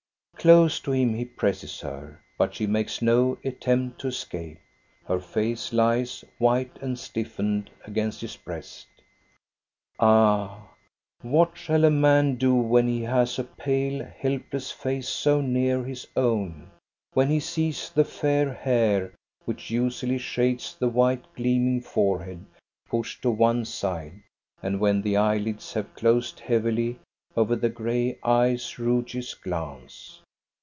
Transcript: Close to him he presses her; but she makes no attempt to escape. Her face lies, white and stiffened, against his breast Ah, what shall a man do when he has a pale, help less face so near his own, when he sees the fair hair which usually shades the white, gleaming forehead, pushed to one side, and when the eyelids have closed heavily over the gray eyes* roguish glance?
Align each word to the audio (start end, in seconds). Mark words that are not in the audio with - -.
Close 0.41 0.79
to 0.79 0.91
him 0.91 1.13
he 1.13 1.23
presses 1.23 1.81
her; 1.81 2.19
but 2.35 2.55
she 2.55 2.65
makes 2.65 2.99
no 2.99 3.37
attempt 3.45 4.01
to 4.01 4.07
escape. 4.07 4.57
Her 5.05 5.19
face 5.19 5.71
lies, 5.71 6.25
white 6.39 6.79
and 6.81 6.97
stiffened, 6.97 7.69
against 7.85 8.21
his 8.21 8.37
breast 8.37 8.87
Ah, 9.99 10.71
what 11.21 11.55
shall 11.55 11.85
a 11.85 11.91
man 11.91 12.37
do 12.37 12.55
when 12.55 12.87
he 12.87 13.03
has 13.03 13.37
a 13.37 13.43
pale, 13.43 14.03
help 14.17 14.51
less 14.51 14.71
face 14.71 15.07
so 15.07 15.41
near 15.41 15.83
his 15.83 16.07
own, 16.15 16.71
when 17.13 17.29
he 17.29 17.39
sees 17.39 17.91
the 17.91 18.03
fair 18.05 18.51
hair 18.51 19.13
which 19.45 19.69
usually 19.69 20.17
shades 20.17 20.73
the 20.75 20.89
white, 20.89 21.25
gleaming 21.35 21.81
forehead, 21.81 22.43
pushed 22.89 23.21
to 23.21 23.29
one 23.29 23.63
side, 23.63 24.19
and 24.63 24.79
when 24.79 25.03
the 25.03 25.15
eyelids 25.15 25.73
have 25.73 25.93
closed 25.93 26.39
heavily 26.39 26.97
over 27.37 27.55
the 27.55 27.69
gray 27.69 28.17
eyes* 28.23 28.79
roguish 28.79 29.35
glance? 29.35 30.19